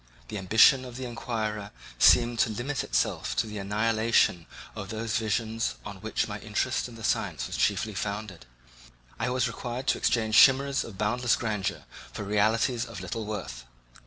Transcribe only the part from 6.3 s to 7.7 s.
interest in science was